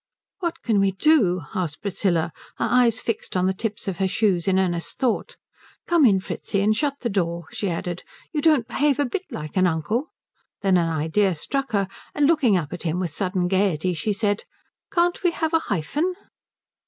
[0.39, 4.47] "What can we do?" asked Priscilla, her eyes fixed on the tips of her shoes
[4.47, 5.37] in earnest thought.
[5.85, 8.01] "Come in, Fritzi, and shut the door," she added.
[8.33, 10.07] "You don't behave a bit like an uncle."
[10.63, 14.45] Then an idea struck her, and looking up at him with sudden gaiety she said,
[14.91, 16.15] "Can't we have a hyphen?"